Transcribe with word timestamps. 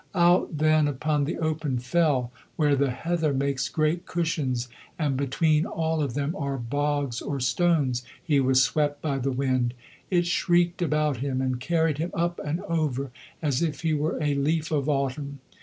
Out 0.15 0.57
then 0.57 0.87
upon 0.87 1.25
the 1.25 1.37
open 1.37 1.77
fell, 1.77 2.31
where 2.55 2.75
the 2.75 2.89
heather 2.89 3.35
makes 3.35 3.69
great 3.69 4.07
cushions, 4.07 4.67
and 4.97 5.15
between 5.15 5.63
all 5.63 6.01
of 6.01 6.15
them 6.15 6.35
are 6.37 6.57
bogs 6.57 7.21
or 7.21 7.39
stones, 7.39 8.01
he 8.23 8.39
was 8.39 8.63
swept 8.63 8.99
by 9.03 9.19
the 9.19 9.31
wind. 9.31 9.75
It 10.09 10.25
shrieked 10.25 10.81
about 10.81 11.17
him 11.17 11.39
and 11.39 11.59
carried 11.61 11.99
him 11.99 12.09
up 12.15 12.39
and 12.43 12.61
over 12.61 13.11
as 13.43 13.61
if 13.61 13.81
he 13.81 13.93
were 13.93 14.17
a 14.19 14.33
leaf 14.33 14.71
of 14.71 14.89
autumn. 14.89 15.37